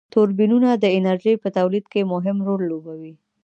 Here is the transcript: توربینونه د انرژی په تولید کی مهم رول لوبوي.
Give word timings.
توربینونه 0.13 0.69
د 0.73 0.85
انرژی 0.97 1.33
په 1.43 1.47
تولید 1.57 1.85
کی 1.93 2.01
مهم 2.13 2.37
رول 2.47 2.61
لوبوي. 2.71 3.13